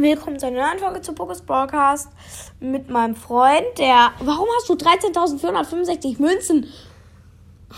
Willkommen 0.00 0.38
zu 0.38 0.46
einer 0.46 0.60
neuen 0.68 0.78
Folge 0.78 1.00
zu 1.00 1.12
Pokus 1.12 1.40
Broadcast 1.42 2.08
mit 2.60 2.88
meinem 2.88 3.16
Freund, 3.16 3.64
der. 3.78 4.10
Warum 4.20 4.46
hast 4.56 4.68
du 4.68 4.74
13.465 4.74 6.20
Münzen? 6.20 6.66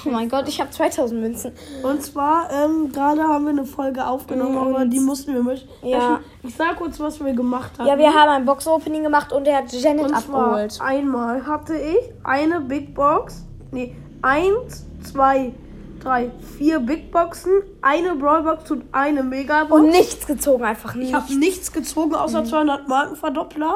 Oh 0.04 0.10
mein 0.10 0.28
Gott, 0.28 0.46
ich 0.46 0.60
habe 0.60 0.70
2000 0.70 1.18
Münzen. 1.18 1.52
Und 1.82 2.02
zwar, 2.02 2.50
ähm, 2.52 2.92
gerade 2.92 3.22
haben 3.22 3.44
wir 3.44 3.50
eine 3.52 3.64
Folge 3.64 4.06
aufgenommen, 4.06 4.56
Und- 4.58 4.74
aber 4.74 4.84
die 4.84 5.00
mussten 5.00 5.32
wir 5.32 5.42
möchten. 5.42 5.68
Ja. 5.82 6.20
Ich 6.42 6.54
sag 6.54 6.76
kurz, 6.76 7.00
was 7.00 7.24
wir 7.24 7.32
gemacht 7.32 7.72
haben. 7.78 7.86
Ja, 7.88 7.96
wir 7.96 8.12
haben 8.12 8.28
ein 8.30 8.44
Box-Opening 8.44 9.02
gemacht 9.02 9.32
und 9.32 9.46
er 9.46 9.58
hat 9.58 9.72
Janet 9.72 10.04
Und 10.06 10.14
abgeholt. 10.14 10.78
einmal 10.82 11.46
hatte 11.46 11.74
ich 11.74 12.12
eine 12.22 12.60
Big 12.60 12.94
Box. 12.94 13.46
Nee, 13.70 13.96
eins, 14.20 14.84
zwei, 15.02 15.52
drei, 16.00 16.30
vier 16.58 16.80
Big 16.80 17.10
Boxen, 17.12 17.62
eine 17.82 18.14
Brawlbox 18.14 18.70
und 18.70 18.84
eine 18.92 19.22
Megabox. 19.22 19.72
Und 19.80 19.90
nichts 19.90 20.26
gezogen, 20.26 20.64
einfach 20.64 20.94
ich 20.94 21.00
nicht. 21.02 21.14
habe 21.14 21.34
nichts 21.34 21.72
gezogen 21.72 22.14
außer 22.14 22.44
200 22.44 22.88
Marken 22.88 23.16
Verdoppler. 23.16 23.74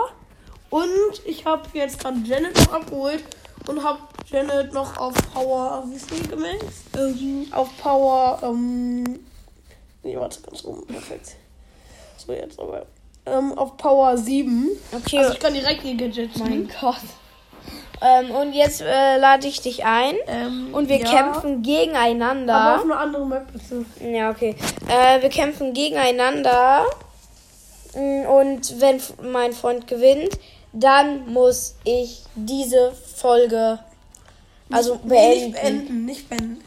Und 0.70 0.88
ich 1.24 1.44
habe 1.46 1.62
jetzt 1.74 2.00
gerade 2.00 2.18
Janet 2.24 2.56
noch 2.56 2.72
abgeholt 2.72 3.22
und 3.68 3.84
habe 3.84 3.98
Janet 4.26 4.72
noch 4.72 4.96
auf 4.98 5.14
Power, 5.32 5.84
wie 5.88 5.98
viel 5.98 6.26
gemeldet? 6.26 6.68
Ähm, 6.98 7.46
auf 7.52 7.68
Power, 7.80 8.40
ähm, 8.42 9.04
nee, 10.02 10.16
warte, 10.16 10.40
ganz 10.42 10.64
oben, 10.64 10.84
perfekt. 10.86 11.36
So, 12.16 12.32
jetzt 12.32 12.58
aber, 12.58 12.86
ähm, 13.26 13.56
auf 13.56 13.76
Power 13.76 14.16
7. 14.18 14.68
Okay, 14.92 15.18
Also 15.18 15.34
ich 15.34 15.38
kann 15.38 15.54
direkt 15.54 15.84
die 15.84 15.96
Gadgets 15.96 16.38
mein. 16.38 16.68
Gott. 16.80 16.96
Ähm, 18.04 18.30
und 18.32 18.52
jetzt 18.52 18.82
äh, 18.82 19.16
lade 19.16 19.48
ich 19.48 19.62
dich 19.62 19.84
ein. 19.84 20.14
Ähm, 20.26 20.68
Und 20.72 20.90
wir 20.90 20.98
ja, 20.98 21.10
kämpfen 21.10 21.62
gegeneinander. 21.62 22.54
Aber 22.54 22.76
auf 22.76 22.84
eine 22.84 22.96
andere 22.96 23.26
Map 23.26 23.46
bitte. 23.50 23.86
Ja, 24.06 24.30
okay. 24.30 24.54
Äh, 24.88 25.22
wir 25.22 25.30
kämpfen 25.30 25.72
gegeneinander. 25.72 26.84
Mm, 27.94 28.26
Und 28.26 28.80
wenn 28.80 29.00
mein 29.22 29.54
Freund 29.54 29.86
gewinnt, 29.86 30.38
dann 30.74 31.32
muss 31.32 31.76
ich 31.84 32.24
diese 32.34 32.92
Folge 33.16 33.78
also 34.70 34.96
beenden. 34.96 35.52
Nicht 35.52 35.62
beenden, 35.62 36.04
nicht 36.04 36.28
beenden. 36.28 36.64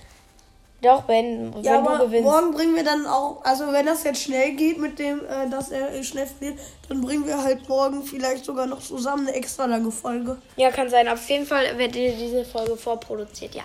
Doch 0.82 1.08
wenn 1.08 1.54
Ja, 1.64 1.82
du 1.82 1.90
aber 1.90 2.06
gewinnst. 2.06 2.24
morgen 2.30 2.52
bringen 2.52 2.76
wir 2.76 2.84
dann 2.84 3.08
auch, 3.08 3.44
also 3.44 3.72
wenn 3.74 3.88
das 3.88 4.04
jetzt 4.04 4.22
schnell 4.22 4.52
geht 4.52 4.78
mit 4.78 5.00
dem, 5.00 5.22
äh, 5.26 5.50
dass 5.50 5.72
er 5.72 5.92
äh, 5.92 6.04
schnell 6.04 6.28
verliert, 6.28 6.60
dann 6.88 7.02
bringen 7.02 7.26
wir 7.26 7.42
halt 7.44 7.68
morgen 7.68 8.04
vielleicht 8.04 8.46
sogar 8.46 8.68
noch 8.68 8.80
zusammen 8.82 9.28
eine 9.28 9.36
extra 9.36 9.66
lange 9.66 9.92
Folge. 9.92 10.38
Ja, 10.56 10.70
kann 10.70 10.88
sein. 10.90 11.08
Auf 11.08 11.28
jeden 11.30 11.48
Fall 11.48 11.78
wird 11.80 11.96
die- 11.96 12.12
diese 12.16 12.46
Folge 12.46 12.78
vorproduziert, 12.78 13.56
ja. 13.56 13.64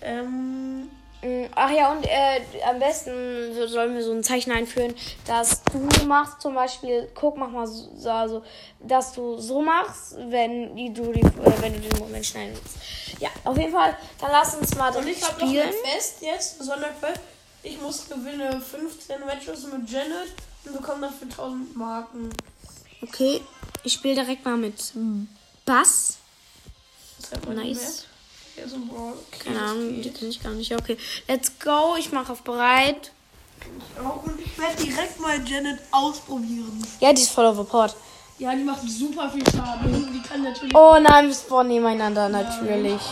Ähm, 0.00 0.88
Ach 1.54 1.70
ja, 1.70 1.92
und 1.92 2.04
äh, 2.04 2.40
am 2.68 2.80
besten 2.80 3.54
so- 3.54 3.68
sollen 3.68 3.94
wir 3.94 4.02
so 4.02 4.10
ein 4.12 4.24
Zeichen 4.24 4.50
einführen, 4.50 4.92
dass 5.24 5.62
du 5.64 5.78
machst 6.06 6.40
zum 6.40 6.54
Beispiel, 6.54 7.08
guck, 7.14 7.36
mach 7.36 7.48
mal 7.48 7.64
so, 7.66 7.88
so 7.96 8.10
also, 8.10 8.42
dass 8.80 9.12
du 9.12 9.38
so 9.38 9.62
machst, 9.62 10.16
wenn 10.30 10.74
die, 10.74 10.92
du 10.92 11.12
die, 11.12 11.20
äh, 11.20 11.52
wenn 11.60 11.74
du 11.74 11.80
den 11.88 11.96
Moment 12.00 12.26
schnell 12.26 12.50
nutzt. 12.52 12.74
Ja, 13.20 13.28
auf 13.44 13.56
jeden 13.56 13.70
Fall, 13.72 13.96
dann 14.20 14.32
lass 14.32 14.56
uns 14.56 14.74
mal 14.74 14.94
und 14.96 15.06
ich 15.06 15.22
habe 15.22 15.40
noch 15.44 15.48
ein 15.52 15.72
Fest 15.94 16.16
jetzt, 16.22 16.60
ein 16.60 16.64
Sonderfest. 16.66 17.20
Ich 17.62 17.80
muss 17.80 18.08
gewinne 18.08 18.60
15 18.60 19.20
Matches 19.24 19.64
mit 19.72 19.88
Janet 19.88 20.32
und 20.64 20.72
bekomme 20.76 21.02
dafür 21.02 21.28
1000 21.28 21.76
Marken. 21.76 22.30
Okay, 23.00 23.40
ich 23.84 23.92
spiele 23.92 24.16
direkt 24.16 24.44
mal 24.44 24.56
mit 24.56 24.92
Bass. 25.64 26.16
Das 27.20 27.30
ist 27.68 28.08
Hier 28.62 28.68
ist 28.68 28.76
ein 28.76 28.86
Brawl. 28.86 29.14
Okay, 29.26 29.48
Keine 29.48 29.60
Ahnung, 29.60 30.02
die 30.02 30.10
kenne 30.12 30.30
ich 30.30 30.40
gar 30.40 30.52
nicht. 30.52 30.72
Okay, 30.72 30.96
let's 31.26 31.50
go. 31.58 31.96
Ich 31.98 32.12
mache 32.12 32.30
auf 32.30 32.42
bereit. 32.42 33.10
Auch, 33.98 34.22
Und 34.22 34.38
ich 34.38 34.56
werde 34.56 34.76
direkt 34.76 35.18
mal 35.18 35.34
Janet 35.44 35.80
ausprobieren. 35.90 36.80
Ja, 37.00 37.12
die 37.12 37.22
ist 37.22 37.32
voll 37.32 37.46
overpowered. 37.46 37.96
Ja, 38.38 38.54
die 38.54 38.62
macht 38.62 38.88
super 38.88 39.28
viel 39.30 39.42
Schaden. 39.50 40.12
Die 40.12 40.22
kann 40.28 40.44
natürlich. 40.44 40.72
Oh 40.76 40.96
nein, 41.00 41.26
wir 41.26 41.34
spawnen 41.34 41.72
nebeneinander, 41.72 42.28
natürlich. 42.28 43.02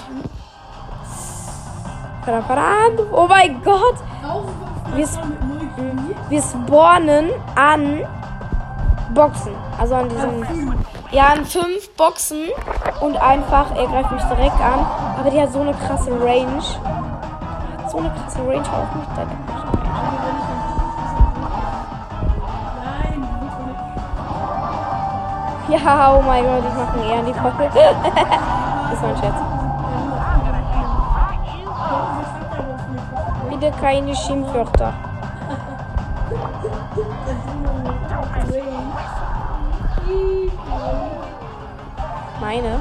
Verdammt. 2.24 3.00
Oh 3.12 3.26
mein 3.28 3.60
Gott. 3.64 3.96
Wir, 4.94 5.08
wir 6.28 6.42
spawnen 6.42 7.30
an 7.56 8.06
Boxen. 9.14 9.54
Also 9.76 9.94
an 9.96 10.08
diesen. 10.08 10.99
Ja, 11.12 11.26
an 11.32 11.44
fünf 11.44 11.90
Boxen. 11.96 12.48
Und 13.00 13.16
einfach, 13.16 13.74
er 13.74 13.86
greift 13.86 14.12
mich 14.12 14.22
direkt 14.24 14.60
an. 14.60 14.86
Aber 15.18 15.30
die 15.30 15.40
hat 15.40 15.52
so 15.52 15.60
eine 15.60 15.72
krasse 15.74 16.10
Range. 16.12 16.62
So 17.90 17.98
eine 17.98 18.10
krasse 18.10 18.38
Range 18.40 18.60
auf 18.60 18.94
mich. 18.94 19.06
Da- 19.16 19.26
Ja, 25.68 26.16
oh 26.16 26.22
mein 26.22 26.42
Gott, 26.44 26.64
ich 26.66 26.74
mache 26.74 26.98
eher 27.08 27.18
an 27.20 27.26
die 27.26 27.32
Poppe. 27.32 27.68
das 27.74 29.02
war 29.02 29.08
ein 29.10 29.16
Scherz. 29.18 29.36
Bitte 33.48 33.70
keine 33.80 34.16
Schimpfwörter. 34.16 34.92
Meine? 42.40 42.80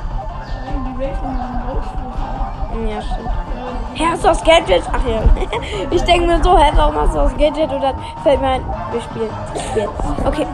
Ja, 2.88 3.02
stimmt. 3.02 3.30
Hä, 3.96 4.06
hast 4.12 4.24
du 4.24 4.28
das 4.28 4.44
Gadget? 4.44 4.84
Ach 4.92 5.06
ja. 5.06 5.22
Ich 5.92 6.03
denke 6.03 6.28
mir 6.28 6.42
so, 6.44 6.58
hä, 6.58 6.72
warum 6.75 6.96
hast 6.96 7.14
du 7.14 7.20
das 7.20 7.38
Gadget? 7.38 7.72
Und 7.72 7.81
dann 7.81 7.96
fällt 8.24 8.40
mir 8.40 8.47
ein, 8.47 8.66
wir 8.92 9.02
spielen. 9.02 9.30
Wir 9.53 9.62
spielen. 9.62 9.90
Okay. 10.25 10.47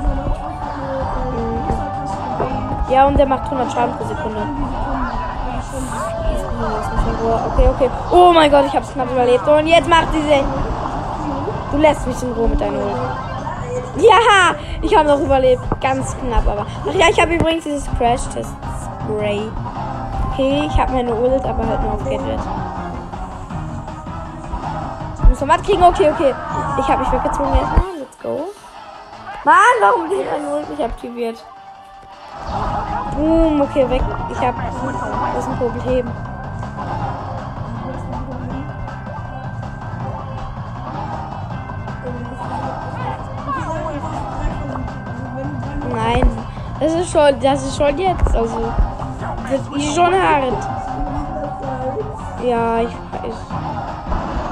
Ja, 2.89 3.05
und 3.07 3.17
der 3.17 3.25
macht 3.25 3.43
100 3.45 3.71
Schaden 3.71 3.95
pro 3.97 4.05
Sekunde. 4.05 4.41
Okay, 7.53 7.67
okay. 7.67 7.89
Oh 8.11 8.31
mein 8.33 8.49
Gott, 8.49 8.65
ich 8.65 8.75
hab's 8.75 8.93
knapp 8.93 9.11
überlebt. 9.11 9.47
Und 9.47 9.67
jetzt 9.67 9.89
macht 9.89 10.07
diese. 10.13 10.43
Du 11.71 11.77
lässt 11.77 12.07
mich 12.07 12.21
in 12.23 12.31
Ruhe 12.31 12.47
mit 12.47 12.61
deiner 12.61 12.77
Ult. 12.77 13.34
Ja, 13.97 14.55
ich 14.81 14.95
habe 14.95 15.07
noch 15.07 15.19
überlebt. 15.19 15.61
Ganz 15.81 16.15
knapp, 16.17 16.47
aber. 16.47 16.65
Ach 16.87 16.93
ja, 16.93 17.07
ich 17.09 17.19
habe 17.19 17.35
übrigens 17.35 17.63
dieses 17.63 17.85
Crash-Test-Spray. 17.97 19.41
Okay, 20.31 20.67
ich 20.67 20.77
habe 20.77 20.91
meine 20.91 21.13
Ult, 21.15 21.45
aber 21.45 21.65
halt 21.65 21.81
nur 21.81 21.93
auf 21.93 22.03
Gadget. 22.03 22.39
Ich 25.17 25.29
muss 25.29 25.41
noch 25.41 25.47
was 25.47 25.61
kriegen. 25.63 25.83
Okay, 25.83 26.11
okay. 26.11 26.33
Ich 26.77 26.87
habe 26.87 26.99
mich 26.99 27.11
weggezogen 27.11 27.53
erstmal. 27.53 27.85
Let's 27.99 28.19
go. 28.21 28.47
Mann, 29.45 29.55
warum 29.79 30.09
geht 30.09 30.25
meine 30.29 30.55
Ult 30.55 30.69
nicht 30.69 30.81
aktiviert? 30.81 31.45
Boom, 33.15 33.61
okay, 33.61 33.89
weg. 33.89 34.01
Ich 34.31 34.39
hab. 34.39 34.55
Das 35.35 35.47
ein 35.47 35.57
Problem. 35.57 36.11
Das 46.79 46.93
ist 46.93 47.11
schon, 47.11 47.39
das 47.39 47.63
ist 47.63 47.77
schon 47.77 47.97
jetzt. 47.97 48.35
Also. 48.35 48.73
Das 49.49 49.77
ist 49.77 49.95
schon 49.95 50.13
hart. 50.13 50.67
Ja, 52.43 52.81
ich 52.81 52.89
weiß. 52.89 53.35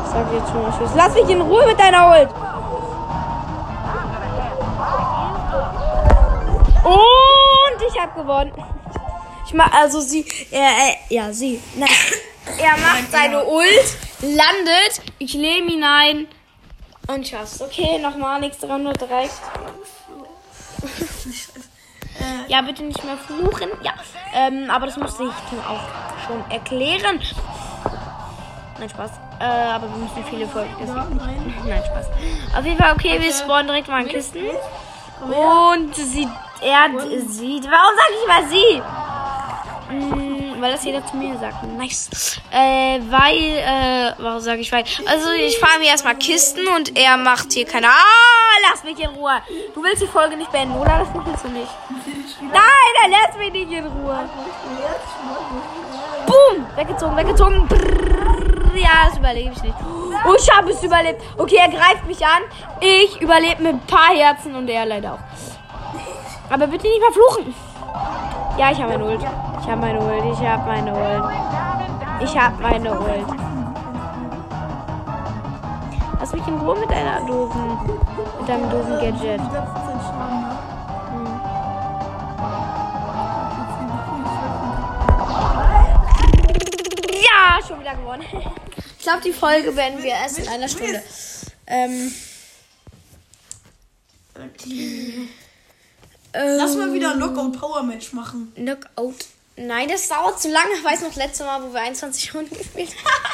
Ich 0.06 0.12
sag 0.12 0.34
jetzt 0.34 0.50
schon 0.50 0.62
mal 0.62 0.74
Tschüss. 0.78 0.92
Lass 0.96 1.14
mich 1.14 1.30
in 1.30 1.42
Ruhe 1.42 1.66
mit 1.68 1.80
deiner 1.80 2.10
Ult. 2.12 2.30
Und 6.86 7.88
ich 7.88 8.00
habe 8.00 8.22
gewonnen. 8.22 8.52
Ich 9.46 9.54
mach 9.54 9.72
also 9.72 10.00
sie, 10.00 10.26
er, 10.52 10.70
äh, 10.70 10.96
ja 11.10 11.32
sie. 11.32 11.62
Nein. 11.76 11.90
Er 12.58 12.72
macht 12.72 13.12
seine 13.12 13.46
Ult, 13.46 13.98
landet, 14.22 15.02
ich 15.18 15.34
lehne 15.34 15.72
ihn 15.72 15.84
ein 15.84 16.28
und 17.08 17.28
schaff's. 17.28 17.62
Okay, 17.62 18.00
nochmal, 18.00 18.40
nächste 18.40 18.68
Runde 18.68 18.94
reicht. 19.10 19.34
Ja, 22.48 22.62
bitte 22.62 22.84
nicht 22.84 23.04
mehr 23.04 23.18
fluchen. 23.18 23.70
Ja, 23.82 23.94
ähm, 24.34 24.70
aber 24.70 24.86
das 24.86 24.98
musste 24.98 25.24
ich 25.24 25.30
dann 25.50 25.66
auch 25.66 25.82
schon 26.28 26.52
erklären. 26.52 27.20
Nein, 28.80 28.90
Spaß. 28.90 29.12
Äh, 29.40 29.44
aber 29.46 29.90
wir 29.90 29.98
müssen 29.98 30.24
viele 30.30 30.48
Folgen 30.48 30.74
essen. 30.82 31.20
Nein, 31.66 31.84
Spaß. 31.86 32.08
Auf 32.58 32.66
jeden 32.66 32.78
Fall, 32.78 32.94
okay, 32.94 33.20
wir 33.20 33.32
spawnen 33.32 33.68
direkt 33.68 33.88
mal 33.88 34.02
in 34.02 34.10
Kisten. 34.10 34.40
Und 35.22 35.96
sie, 35.96 36.28
er, 36.62 36.90
sie, 37.28 37.62
warum 37.64 37.96
sage 37.96 38.14
ich 38.20 38.28
mal 38.28 38.48
sie? 38.50 38.82
Mm, 39.94 40.62
weil 40.62 40.72
das 40.72 40.84
jeder 40.84 41.06
zu 41.06 41.16
mir 41.18 41.38
sagt. 41.38 41.64
Nice. 41.64 42.40
Äh, 42.52 43.00
weil, 43.10 43.38
äh, 43.38 44.14
warum 44.18 44.40
sage 44.40 44.62
ich 44.62 44.72
weil? 44.72 44.84
Also, 45.06 45.32
ich 45.32 45.58
fahre 45.60 45.80
mir 45.80 45.88
erstmal 45.88 46.16
Kisten 46.16 46.68
und 46.76 46.98
er 46.98 47.18
macht 47.18 47.54
hier 47.54 47.66
keine. 47.66 47.88
Ah, 47.88 48.70
lass 48.70 48.84
mich 48.84 49.00
in 49.00 49.10
Ruhe. 49.12 49.42
Du 49.76 49.84
willst 49.84 50.02
die 50.02 50.08
Folge 50.08 50.36
nicht 50.36 50.52
beenden, 50.52 50.76
oder? 50.76 51.00
Das 51.00 51.26
willst 51.26 51.46
du 51.46 51.50
nicht. 51.50 51.70
Nein, 52.42 52.94
er 53.04 53.10
lässt 53.10 53.38
mich 53.38 53.52
nicht 53.52 53.72
in 53.72 53.86
Ruhe. 53.86 54.30
Boom! 56.26 56.66
Weggezogen, 56.76 57.16
weggezogen. 57.18 57.68
Brrr, 57.68 58.76
ja, 58.76 59.08
das 59.08 59.18
überlebe 59.18 59.52
ich 59.54 59.64
nicht. 59.64 59.76
Oh, 60.26 60.34
ich 60.38 60.52
habe 60.52 60.72
es 60.72 60.84
überlebt. 60.84 61.22
Okay, 61.38 61.58
er 61.58 61.70
greift 61.70 62.08
mich 62.08 62.26
an. 62.26 62.42
Ich 62.80 63.22
überlebe 63.22 63.62
mit 63.62 63.74
ein 63.74 63.80
paar 63.82 64.16
Herzen 64.16 64.56
und 64.56 64.70
er 64.70 64.86
leider 64.86 65.14
auch. 65.14 65.20
Aber 66.50 66.68
bitte 66.68 66.88
nicht 66.88 67.00
mehr 67.00 67.12
fluchen. 67.12 67.54
Ja, 68.58 68.72
ich 68.72 68.82
habe 68.82 68.92
meine 68.92 69.06
Ult. 69.06 69.22
Ich 69.22 69.68
habe 69.68 69.82
meine 69.82 70.00
Ult. 70.00 70.26
Ich 70.34 70.48
habe 70.48 70.66
meine 70.68 70.94
Ult. 70.94 71.34
Ich 72.22 72.38
habe 72.38 72.62
meine 72.62 72.92
Ult. 73.00 73.40
Lass 76.20 76.34
mich 76.34 76.48
in 76.48 76.58
Ruhe 76.58 76.80
mit 76.80 76.90
deiner 76.90 77.26
doofen, 77.26 77.80
mit 78.40 78.48
deinem 78.48 78.70
doofen 78.70 79.00
Gadget. 79.00 79.42
Ja, 87.44 87.60
schon 87.68 87.80
wieder 87.80 87.96
gewonnen. 87.96 88.26
Ich 89.00 89.06
glaube, 89.10 89.22
die 89.22 89.34
Folge 89.34 89.74
beenden 89.74 90.02
wir 90.02 90.12
erst 90.12 90.40
in 90.40 90.48
einer 90.48 90.70
Stunde. 90.70 91.04
Ähm, 91.68 92.14
Okay. 94.34 95.28
ähm, 96.34 96.58
Lass 96.58 96.76
mal 96.78 96.94
wieder 96.94 97.12
ein 97.12 97.18
Knockout 97.18 97.60
Power 97.60 97.84
Match 97.84 98.14
machen. 98.14 98.54
Knockout. 98.56 99.26
Nein, 99.58 99.90
das 99.90 100.08
dauert 100.08 100.40
zu 100.42 100.50
lange. 100.50 100.74
Ich 100.78 100.84
weiß 100.86 101.02
noch, 101.02 101.14
letztes 101.16 101.46
Mal, 101.46 101.62
wo 101.64 101.74
wir 101.74 101.82
21 101.82 102.34
Runden 102.34 102.58
gespielt 102.58 102.96
haben. 103.04 103.34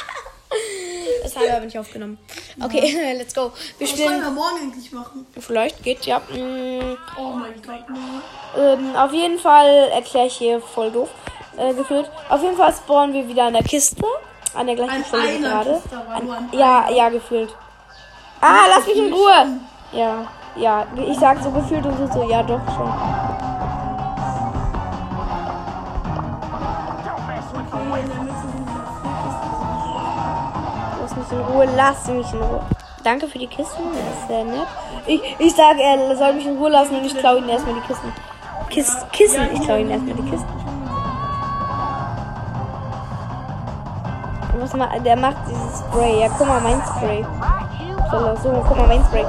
Das 1.23 1.35
haben 1.35 1.43
wir 1.45 1.55
aber 1.57 1.65
nicht 1.65 1.77
aufgenommen. 1.77 2.17
Okay, 2.59 3.13
let's 3.17 3.35
go. 3.35 3.53
Wir 3.77 3.87
wollen 3.87 3.97
spielen. 3.97 4.21
wir 4.23 4.31
morgen 4.31 4.57
eigentlich 4.57 4.91
machen? 4.91 5.27
Vielleicht 5.39 5.83
geht 5.83 6.05
ja. 6.07 6.17
Mm, 6.19 6.97
Oh 7.15 7.29
mein 7.33 7.61
Gott, 7.61 7.85
ähm, 8.57 8.95
auf 8.95 9.13
jeden 9.13 9.37
Fall 9.37 9.89
erkläre 9.93 10.25
ich 10.25 10.35
hier 10.37 10.59
voll 10.59 10.91
doof 10.91 11.09
äh, 11.59 11.73
gefühlt. 11.73 12.09
Auf 12.29 12.41
jeden 12.41 12.55
Fall 12.55 12.73
spawnen 12.73 13.13
wir 13.13 13.27
wieder 13.27 13.45
an 13.45 13.53
der 13.53 13.63
Kiste. 13.63 14.03
An 14.55 14.65
der 14.65 14.75
gleichen 14.75 14.95
An 14.95 15.05
Stelle 15.05 15.39
gerade. 15.39 15.81
An 16.13 16.49
Ja, 16.51 16.89
ja, 16.89 17.09
gefühlt. 17.09 17.53
Ah, 18.41 18.65
lass 18.69 18.87
mich 18.87 18.97
in 18.97 19.13
Ruhe. 19.13 19.47
Ja, 19.91 20.25
ja. 20.55 20.85
Ich 20.95 21.19
sag 21.19 21.41
so 21.43 21.51
gefühlt 21.51 21.85
und 21.85 21.97
so, 21.97 22.07
so 22.19 22.29
ja 22.29 22.41
doch 22.41 22.61
schon. 22.75 22.93
Lass 31.01 31.15
mich 31.15 31.31
in 31.31 31.39
Ruhe, 31.39 31.67
lass 31.75 32.07
mich 32.07 32.33
in 32.33 32.39
Ruhe. 32.39 32.61
Danke 33.03 33.27
für 33.27 33.39
die 33.39 33.47
Kisten, 33.47 33.83
das 33.93 34.21
ist 34.21 34.27
sehr 34.27 34.43
nett. 34.43 34.67
Ich, 35.07 35.21
ich 35.39 35.55
sage, 35.55 35.81
er 35.81 36.15
soll 36.15 36.33
mich 36.33 36.45
in 36.45 36.57
Ruhe 36.57 36.69
lassen 36.69 36.95
und 36.95 37.05
ich 37.05 37.17
klaue 37.17 37.39
ihm 37.39 37.49
erstmal 37.49 37.75
die 37.75 37.81
Kisten. 37.81 38.11
Kiss, 38.69 38.97
Kissen, 39.11 39.47
ich 39.53 39.61
klaue 39.61 39.79
ihm 39.81 39.89
erstmal 39.89 40.15
die 40.15 40.29
Kisten. 40.29 40.58
Was 44.69 44.77
ma 44.77 44.99
der 44.99 45.15
macht 45.15 45.37
dieses 45.47 45.79
Spray. 45.79 46.21
Ja, 46.21 46.27
guck 46.37 46.47
mal, 46.47 46.61
mein 46.61 46.79
Spray. 46.83 47.25
Er 48.11 48.37
so, 48.37 48.63
guck 48.67 48.77
mal, 48.77 48.85
mein 48.85 49.03
Spray. 49.03 49.25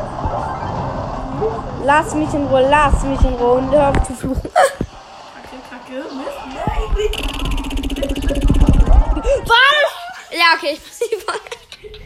Lass 1.82 2.14
mich 2.14 2.34
in 2.34 2.46
Ruhe, 2.46 2.68
lass 2.68 3.02
mich 3.04 3.20
in 3.22 3.32
Ruhe 3.36 3.52
und 3.52 3.70
hör 3.70 3.88
auf 3.88 4.06
zu 4.06 4.12
fluchen. 4.12 4.50
Kacke, 4.52 5.56
Kacke, 5.70 6.04
Mist. 6.14 6.36
Nein, 6.44 6.82
Was? 9.46 10.30
Ja, 10.30 10.44
okay, 10.56 10.72
ich 10.74 10.80
muss 10.86 10.98
die 10.98 11.16
Folge. 11.16 11.59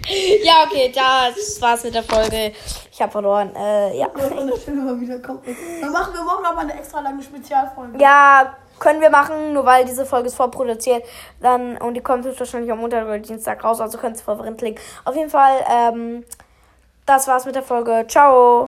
Ja, 0.42 0.64
okay, 0.66 0.92
das 0.94 1.60
war's 1.60 1.84
mit 1.84 1.94
der 1.94 2.02
Folge. 2.02 2.52
Ich 2.90 3.00
habe 3.00 3.10
verloren. 3.10 3.54
Äh, 3.56 3.98
ja. 3.98 4.08
Dann 4.08 5.92
machen 5.92 6.14
wir 6.14 6.22
morgen 6.22 6.44
aber 6.44 6.60
eine 6.60 6.74
extra 6.74 7.00
lange 7.00 7.22
Spezialfolge. 7.22 7.98
Ja, 7.98 8.56
können 8.78 9.00
wir 9.00 9.10
machen, 9.10 9.52
nur 9.52 9.64
weil 9.64 9.84
diese 9.84 10.04
Folge 10.04 10.28
ist 10.28 10.36
vorproduziert. 10.36 11.04
Dann, 11.40 11.76
und 11.78 11.94
die 11.94 12.00
kommt 12.00 12.24
wahrscheinlich 12.38 12.70
am 12.70 12.78
Montag 12.80 13.04
oder 13.04 13.18
Dienstag 13.18 13.64
raus, 13.64 13.80
also 13.80 13.98
könnt 13.98 14.16
ihr 14.16 14.22
verwirrend 14.22 14.60
legen. 14.60 14.78
Auf 15.04 15.16
jeden 15.16 15.30
Fall, 15.30 15.64
ähm, 15.70 16.24
das 17.06 17.26
war's 17.28 17.46
mit 17.46 17.54
der 17.54 17.62
Folge. 17.62 18.04
Ciao. 18.08 18.62